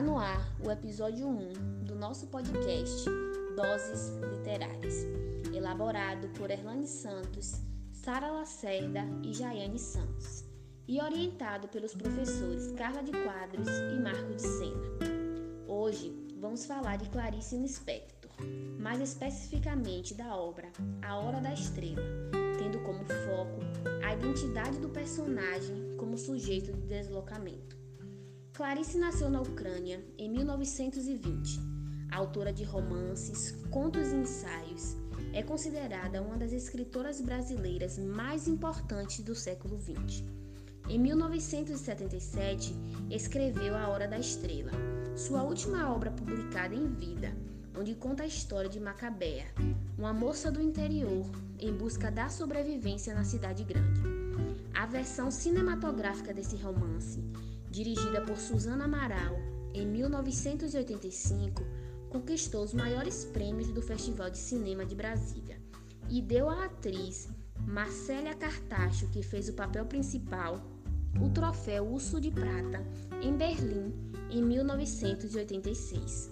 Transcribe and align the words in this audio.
Está 0.00 0.10
no 0.10 0.18
ar 0.18 0.56
o 0.64 0.70
episódio 0.70 1.28
1 1.28 1.84
do 1.84 1.94
nosso 1.94 2.26
podcast 2.28 3.04
Doses 3.54 4.16
Literárias, 4.32 5.04
elaborado 5.54 6.26
por 6.38 6.50
Erlane 6.50 6.86
Santos, 6.86 7.60
Sara 7.92 8.30
Lacerda 8.30 9.06
e 9.22 9.34
Jaiane 9.34 9.78
Santos, 9.78 10.42
e 10.88 10.98
orientado 11.02 11.68
pelos 11.68 11.92
professores 11.92 12.72
Carla 12.78 13.02
de 13.02 13.12
Quadros 13.12 13.68
e 13.68 14.00
Marco 14.00 14.32
de 14.32 14.40
Sena. 14.40 14.88
Hoje 15.68 16.16
vamos 16.40 16.64
falar 16.64 16.96
de 16.96 17.10
Clarice 17.10 17.58
Lispector, 17.58 18.30
mais 18.78 19.02
especificamente 19.02 20.14
da 20.14 20.34
obra 20.34 20.72
A 21.02 21.18
Hora 21.18 21.42
da 21.42 21.52
Estrela, 21.52 22.00
tendo 22.56 22.80
como 22.84 23.04
foco 23.04 23.60
a 24.02 24.14
identidade 24.14 24.78
do 24.78 24.88
personagem 24.88 25.94
como 25.98 26.16
sujeito 26.16 26.72
de 26.72 26.86
deslocamento. 26.86 27.79
Clarice 28.60 28.98
nasceu 28.98 29.30
na 29.30 29.40
Ucrânia 29.40 30.04
em 30.18 30.28
1920. 30.28 31.58
Autora 32.12 32.52
de 32.52 32.62
romances, 32.62 33.52
contos 33.70 34.12
e 34.12 34.16
ensaios, 34.16 34.98
é 35.32 35.42
considerada 35.42 36.20
uma 36.20 36.36
das 36.36 36.52
escritoras 36.52 37.22
brasileiras 37.22 37.96
mais 37.96 38.46
importantes 38.46 39.24
do 39.24 39.34
século 39.34 39.80
XX. 39.80 40.22
Em 40.90 40.98
1977, 40.98 42.74
escreveu 43.08 43.74
A 43.74 43.88
Hora 43.88 44.06
da 44.06 44.18
Estrela, 44.18 44.72
sua 45.16 45.42
última 45.42 45.90
obra 45.90 46.10
publicada 46.10 46.74
em 46.74 46.86
vida, 46.86 47.34
onde 47.74 47.94
conta 47.94 48.24
a 48.24 48.26
história 48.26 48.68
de 48.68 48.78
Macabea, 48.78 49.46
uma 49.96 50.12
moça 50.12 50.52
do 50.52 50.60
interior 50.60 51.24
em 51.58 51.72
busca 51.72 52.10
da 52.10 52.28
sobrevivência 52.28 53.14
na 53.14 53.24
cidade 53.24 53.64
grande. 53.64 54.02
A 54.74 54.84
versão 54.84 55.30
cinematográfica 55.30 56.34
desse 56.34 56.56
romance 56.56 57.24
dirigida 57.70 58.20
por 58.22 58.36
Suzana 58.36 58.84
Amaral 58.84 59.36
em 59.72 59.86
1985, 59.86 61.62
conquistou 62.08 62.64
os 62.64 62.74
maiores 62.74 63.24
prêmios 63.26 63.70
do 63.70 63.80
Festival 63.80 64.28
de 64.30 64.38
Cinema 64.38 64.84
de 64.84 64.96
Brasília 64.96 65.60
e 66.08 66.20
deu 66.20 66.50
à 66.50 66.64
atriz 66.64 67.28
Marcélia 67.66 68.34
Cartacho, 68.34 69.08
que 69.10 69.22
fez 69.22 69.48
o 69.48 69.52
papel 69.52 69.86
principal, 69.86 70.60
o 71.20 71.30
troféu 71.30 71.86
Urso 71.86 72.20
de 72.20 72.30
Prata 72.30 72.84
em 73.22 73.36
Berlim 73.36 73.94
em 74.30 74.42
1986. 74.42 76.30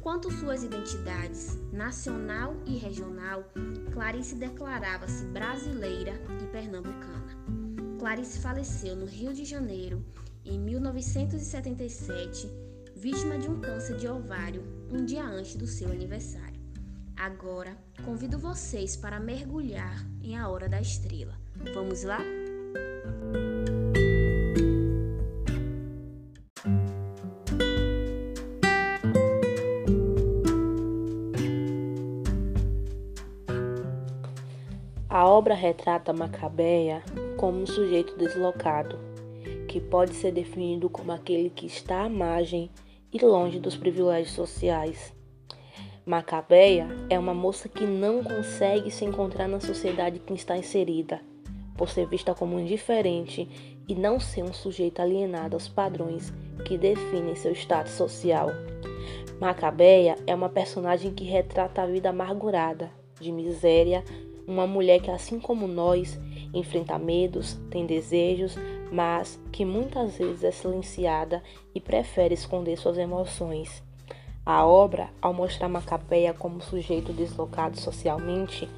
Quanto 0.00 0.32
suas 0.32 0.64
identidades 0.64 1.56
nacional 1.72 2.56
e 2.66 2.76
regional, 2.76 3.44
Clarice 3.92 4.34
declarava-se 4.34 5.24
brasileira 5.26 6.14
e 6.42 6.46
pernambucana. 6.46 7.36
Clarice 8.00 8.40
faleceu 8.40 8.96
no 8.96 9.06
Rio 9.06 9.32
de 9.32 9.44
Janeiro 9.44 10.04
em 10.44 10.58
1977, 10.58 12.50
vítima 12.96 13.38
de 13.38 13.48
um 13.48 13.60
câncer 13.60 13.96
de 13.96 14.08
ovário 14.08 14.62
um 14.90 15.04
dia 15.04 15.24
antes 15.24 15.54
do 15.54 15.66
seu 15.66 15.90
aniversário. 15.90 16.60
Agora, 17.16 17.76
convido 18.04 18.38
vocês 18.38 18.96
para 18.96 19.20
mergulhar 19.20 20.04
em 20.22 20.36
A 20.36 20.48
Hora 20.48 20.68
da 20.68 20.80
Estrela. 20.80 21.34
Vamos 21.72 22.02
lá? 22.02 22.18
A 35.08 35.26
obra 35.26 35.54
retrata 35.54 36.12
Macabeia 36.12 37.02
como 37.36 37.60
um 37.60 37.66
sujeito 37.66 38.16
deslocado 38.16 39.11
que 39.72 39.80
pode 39.80 40.12
ser 40.12 40.32
definido 40.32 40.90
como 40.90 41.12
aquele 41.12 41.48
que 41.48 41.64
está 41.64 42.02
à 42.02 42.08
margem 42.08 42.68
e 43.10 43.18
longe 43.24 43.58
dos 43.58 43.74
privilégios 43.74 44.34
sociais. 44.34 45.14
Macabeia 46.04 46.88
é 47.08 47.18
uma 47.18 47.32
moça 47.32 47.70
que 47.70 47.86
não 47.86 48.22
consegue 48.22 48.90
se 48.90 49.06
encontrar 49.06 49.48
na 49.48 49.60
sociedade 49.60 50.18
que 50.18 50.34
está 50.34 50.58
inserida, 50.58 51.22
por 51.74 51.88
ser 51.88 52.06
vista 52.06 52.34
como 52.34 52.60
indiferente 52.60 53.48
e 53.88 53.94
não 53.94 54.20
ser 54.20 54.42
um 54.42 54.52
sujeito 54.52 55.00
alienado 55.00 55.56
aos 55.56 55.68
padrões 55.68 56.30
que 56.66 56.76
definem 56.76 57.34
seu 57.34 57.52
status 57.52 57.92
social. 57.92 58.50
Macabeia 59.40 60.16
é 60.26 60.34
uma 60.34 60.50
personagem 60.50 61.14
que 61.14 61.24
retrata 61.24 61.80
a 61.80 61.86
vida 61.86 62.10
amargurada, 62.10 62.90
de 63.18 63.32
miséria, 63.32 64.04
uma 64.46 64.66
mulher 64.66 65.00
que, 65.00 65.10
assim 65.10 65.40
como 65.40 65.66
nós, 65.66 66.20
enfrenta 66.52 66.98
medos, 66.98 67.58
tem 67.70 67.86
desejos, 67.86 68.54
mas 68.92 69.40
que 69.50 69.64
muitas 69.64 70.18
vezes 70.18 70.44
é 70.44 70.50
silenciada 70.50 71.42
e 71.74 71.80
prefere 71.80 72.34
esconder 72.34 72.76
suas 72.76 72.98
emoções. 72.98 73.82
A 74.44 74.66
obra, 74.66 75.08
ao 75.22 75.32
mostrar 75.32 75.68
Macabeia 75.68 76.34
como 76.34 76.60
sujeito 76.60 77.10
deslocado 77.10 77.80
socialmente, 77.80 78.68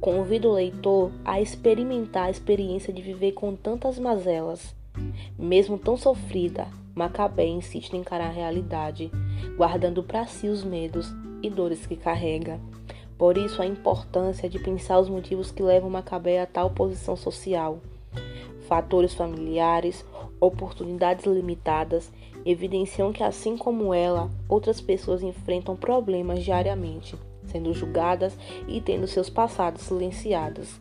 convida 0.00 0.48
o 0.48 0.52
leitor 0.52 1.12
a 1.22 1.38
experimentar 1.38 2.24
a 2.24 2.30
experiência 2.30 2.92
de 2.92 3.02
viver 3.02 3.32
com 3.32 3.54
tantas 3.54 3.98
mazelas. 3.98 4.74
Mesmo 5.38 5.76
tão 5.76 5.98
sofrida, 5.98 6.68
Macabeia 6.94 7.50
insiste 7.50 7.92
em 7.92 8.00
encarar 8.00 8.28
a 8.28 8.32
realidade, 8.32 9.10
guardando 9.56 10.02
para 10.02 10.26
si 10.26 10.48
os 10.48 10.64
medos 10.64 11.12
e 11.42 11.50
dores 11.50 11.84
que 11.84 11.94
carrega. 11.94 12.58
Por 13.18 13.36
isso, 13.36 13.60
a 13.60 13.66
importância 13.66 14.48
de 14.48 14.58
pensar 14.58 14.98
os 14.98 15.10
motivos 15.10 15.50
que 15.50 15.62
levam 15.62 15.90
Macabeia 15.90 16.44
a 16.44 16.46
tal 16.46 16.70
posição 16.70 17.16
social. 17.16 17.80
Fatores 18.68 19.14
familiares, 19.14 20.04
oportunidades 20.38 21.24
limitadas 21.24 22.12
evidenciam 22.44 23.14
que, 23.14 23.22
assim 23.22 23.56
como 23.56 23.94
ela, 23.94 24.30
outras 24.46 24.78
pessoas 24.78 25.22
enfrentam 25.22 25.74
problemas 25.74 26.44
diariamente, 26.44 27.16
sendo 27.46 27.72
julgadas 27.72 28.36
e 28.68 28.78
tendo 28.82 29.06
seus 29.06 29.30
passados 29.30 29.82
silenciados. 29.82 30.78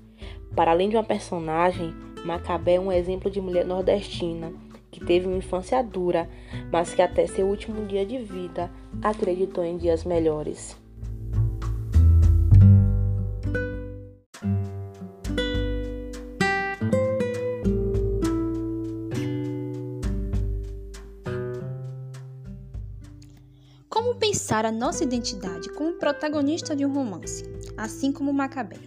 Para 0.53 0.72
além 0.72 0.90
de 0.90 0.97
uma 0.97 1.03
personagem, 1.03 1.94
Macabé 2.26 2.76
é 2.76 2.80
um 2.80 2.92
exemplo 2.92 3.31
de 3.31 3.40
mulher 3.40 3.66
nordestina 3.66 4.52
que 4.92 5.06
teve 5.06 5.26
uma 5.26 5.38
infância 5.38 5.81
dura, 5.81 6.30
mas 6.70 6.94
que 6.94 7.02
até 7.02 7.26
seu 7.26 7.47
último 7.47 7.86
dia 7.86 8.06
de 8.06 8.18
vida 8.18 8.70
acreditou 9.02 9.64
em 9.64 9.78
dias 9.78 10.03
melhores. 10.03 10.78
Como 23.97 24.13
pensar 24.13 24.63
a 24.63 24.72
nossa 24.72 25.03
identidade 25.03 25.74
como 25.74 25.94
protagonista 25.94 26.75
de 26.75 26.85
um 26.85 26.94
romance, 26.94 27.44
assim 27.75 28.12
como 28.12 28.31
Macabé? 28.31 28.78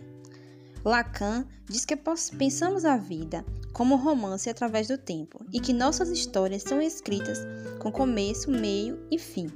Lacan 0.85 1.45
diz 1.69 1.85
que 1.85 1.99
pensamos 2.39 2.85
a 2.85 2.97
vida 2.97 3.45
como 3.73 3.97
romance 3.97 4.49
através 4.49 4.87
do 4.87 4.97
tempo 4.97 5.45
e 5.53 5.59
que 5.59 5.73
nossas 5.73 6.11
histórias 6.11 6.63
são 6.63 6.81
escritas 6.81 7.41
com 7.81 7.91
começo, 7.91 8.53
meio 8.53 9.05
e 9.11 9.19
fim. 9.19 9.51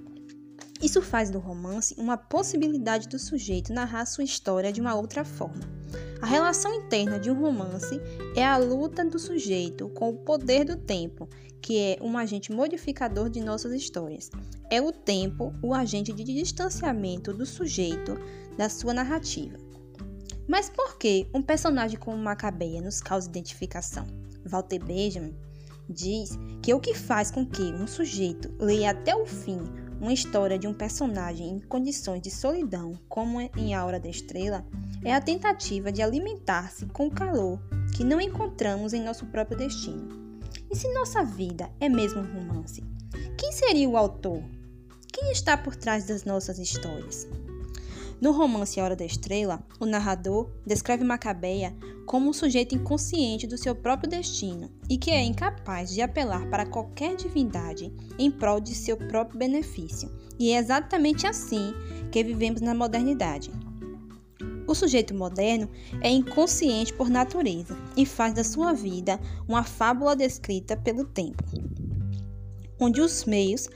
Isso 0.83 1.01
faz 1.01 1.31
do 1.31 1.39
romance 1.39 1.95
uma 1.97 2.17
possibilidade 2.17 3.07
do 3.07 3.17
sujeito 3.17 3.73
narrar 3.73 4.07
sua 4.07 4.25
história 4.25 4.73
de 4.73 4.81
uma 4.81 4.97
outra 4.97 5.25
forma. 5.25 5.63
A 6.25 6.27
relação 6.27 6.73
interna 6.73 7.21
de 7.21 7.31
um 7.31 7.39
romance 7.39 8.01
é 8.35 8.43
a 8.43 8.57
luta 8.57 9.05
do 9.05 9.19
sujeito 9.19 9.91
com 9.91 10.09
o 10.09 10.17
poder 10.17 10.65
do 10.65 10.75
tempo, 10.75 11.29
que 11.61 11.79
é 11.79 11.99
um 12.01 12.17
agente 12.17 12.51
modificador 12.51 13.29
de 13.29 13.43
nossas 13.43 13.75
histórias. 13.75 14.31
É 14.71 14.81
o 14.81 14.91
tempo 14.91 15.53
o 15.61 15.75
agente 15.75 16.15
de 16.15 16.25
distanciamento 16.25 17.35
do 17.35 17.45
sujeito 17.45 18.19
da 18.57 18.71
sua 18.71 18.95
narrativa. 18.95 19.59
Mas 20.49 20.71
por 20.71 20.97
que 20.97 21.29
um 21.35 21.43
personagem 21.43 21.99
como 21.99 22.17
Macabeia 22.17 22.81
nos 22.81 23.03
causa 23.03 23.29
identificação? 23.29 24.07
Walter 24.47 24.83
Benjamin 24.83 25.37
diz 25.91 26.39
que 26.63 26.73
o 26.73 26.81
que 26.81 26.95
faz 26.95 27.31
com 27.31 27.45
que 27.45 27.65
um 27.65 27.87
sujeito 27.87 28.51
leia 28.59 28.93
até 28.93 29.15
o 29.15 29.27
fim 29.27 29.61
uma 30.05 30.13
história 30.13 30.59
de 30.59 30.67
um 30.69 30.75
personagem 30.75 31.49
em 31.49 31.61
condições 31.61 32.21
de 32.21 32.31
solidão, 32.31 33.01
como 33.09 33.41
em 33.41 33.75
A 33.75 33.87
Hora 33.87 33.99
da 33.99 34.09
Estrela, 34.09 34.63
é 35.03 35.15
a 35.15 35.21
tentativa 35.21 35.91
de 35.91 36.03
alimentar-se 36.03 36.85
com 36.87 37.11
calor 37.11 37.59
que 37.97 38.05
não 38.05 38.21
encontramos 38.21 38.93
em 38.93 39.03
nosso 39.03 39.25
próprio 39.25 39.57
destino. 39.57 40.43
E 40.71 40.77
se 40.77 40.93
nossa 40.93 41.25
vida 41.25 41.71
é 41.81 41.89
mesmo 41.89 42.21
um 42.21 42.35
romance? 42.35 42.85
Quem 43.39 43.51
seria 43.51 43.89
o 43.89 43.97
autor? 43.97 44.43
Quem 45.11 45.33
está 45.33 45.57
por 45.57 45.75
trás 45.75 46.05
das 46.05 46.25
nossas 46.25 46.59
histórias? 46.59 47.27
No 48.21 48.33
romance 48.33 48.79
A 48.79 48.85
Hora 48.85 48.97
da 48.97 49.05
Estrela, 49.05 49.63
o 49.81 49.87
narrador 49.87 50.51
descreve 50.67 51.05
Macabeia 51.05 51.75
como 52.07 52.31
um 52.31 52.33
sujeito 52.33 52.75
inconsciente 52.75 53.47
do 53.47 53.59
seu 53.59 53.75
próprio 53.75 54.09
destino 54.09 54.71
e 54.89 54.97
que 54.97 55.11
é 55.11 55.23
incapaz 55.23 55.91
de 55.91 56.01
apelar 56.01 56.49
para 56.49 56.67
qualquer 56.67 57.17
divindade 57.17 57.93
em 58.19 58.31
prol 58.31 58.61
de 58.61 58.75
seu 58.75 58.97
próprio 58.97 59.39
benefício. 59.39 60.11
E 60.39 60.51
é 60.53 60.59
exatamente 60.59 61.27
assim 61.27 61.75
que 62.11 62.23
vivemos 62.23 62.61
na 62.61 62.75
modernidade. 62.75 63.51
O 64.67 64.75
sujeito 64.75 65.15
moderno 65.15 65.69
é 66.01 66.09
inconsciente 66.09 66.93
por 66.93 67.11
natureza 67.11 67.77
e 67.97 68.07
faz 68.07 68.33
da 68.33 68.43
sua 68.43 68.73
vida 68.73 69.21
uma 69.47 69.63
fábula 69.63 70.17
descrita 70.17 70.77
pelo 70.77 71.05
tempo. 71.05 71.43
onde 72.81 73.01
os 73.01 73.25
meios 73.25 73.69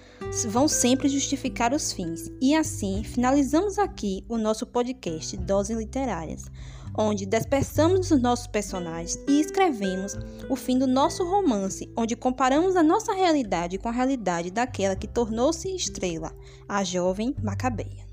vão 0.47 0.69
sempre 0.69 1.09
justificar 1.09 1.73
os 1.73 1.93
fins. 1.93 2.31
E 2.41 2.55
assim, 2.55 3.03
finalizamos 3.03 3.79
aqui 3.79 4.25
o 4.29 4.37
nosso 4.39 4.67
podcast 4.67 5.37
Doses 5.37 5.77
Literárias, 5.77 6.47
onde 6.97 7.27
dispersamos 7.27 8.11
os 8.11 8.21
nossos 8.21 8.47
personagens 8.47 9.19
e 9.29 9.41
escrevemos 9.41 10.17
o 10.49 10.57
fim 10.57 10.79
do 10.79 10.87
nosso 10.87 11.25
romance, 11.25 11.91
onde 11.97 12.17
comparamos 12.17 12.77
a 12.77 12.83
nossa 12.83 13.13
realidade 13.13 13.79
com 13.79 13.89
a 13.89 13.93
realidade 13.93 14.51
daquela 14.51 14.97
que 14.97 15.07
tornou-se 15.07 15.69
estrela, 15.75 16.35
a 16.69 16.83
jovem 16.83 17.35
Macabeia. 17.43 18.08